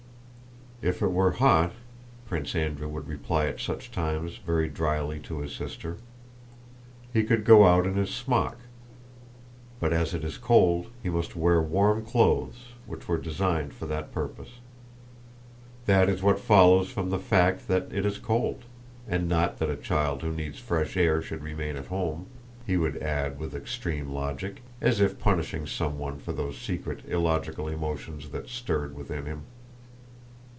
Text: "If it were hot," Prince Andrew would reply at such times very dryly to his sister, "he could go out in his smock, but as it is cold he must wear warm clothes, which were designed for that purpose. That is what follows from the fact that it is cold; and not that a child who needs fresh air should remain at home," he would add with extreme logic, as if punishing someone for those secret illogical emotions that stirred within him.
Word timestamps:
"If 0.83 0.99
it 1.03 1.11
were 1.11 1.33
hot," 1.33 1.73
Prince 2.27 2.55
Andrew 2.55 2.87
would 2.87 3.07
reply 3.07 3.45
at 3.45 3.59
such 3.59 3.91
times 3.91 4.37
very 4.43 4.67
dryly 4.67 5.19
to 5.19 5.41
his 5.41 5.53
sister, 5.53 5.97
"he 7.13 7.23
could 7.23 7.45
go 7.45 7.65
out 7.67 7.85
in 7.85 7.93
his 7.93 8.09
smock, 8.09 8.57
but 9.79 9.93
as 9.93 10.15
it 10.15 10.23
is 10.23 10.39
cold 10.39 10.87
he 11.03 11.07
must 11.07 11.35
wear 11.35 11.61
warm 11.61 12.03
clothes, 12.03 12.69
which 12.87 13.07
were 13.07 13.19
designed 13.19 13.75
for 13.75 13.85
that 13.85 14.11
purpose. 14.11 14.53
That 15.85 16.09
is 16.09 16.23
what 16.23 16.39
follows 16.39 16.89
from 16.91 17.11
the 17.11 17.19
fact 17.19 17.67
that 17.67 17.89
it 17.93 18.03
is 18.03 18.17
cold; 18.17 18.63
and 19.07 19.29
not 19.29 19.59
that 19.59 19.69
a 19.69 19.75
child 19.75 20.23
who 20.23 20.31
needs 20.33 20.57
fresh 20.57 20.97
air 20.97 21.21
should 21.21 21.43
remain 21.43 21.77
at 21.77 21.85
home," 21.93 22.25
he 22.65 22.75
would 22.75 22.97
add 23.03 23.37
with 23.37 23.53
extreme 23.53 24.09
logic, 24.09 24.63
as 24.81 24.99
if 24.99 25.19
punishing 25.19 25.67
someone 25.67 26.17
for 26.17 26.31
those 26.33 26.57
secret 26.57 27.07
illogical 27.07 27.67
emotions 27.67 28.29
that 28.29 28.49
stirred 28.49 28.95
within 28.95 29.27
him. 29.27 29.43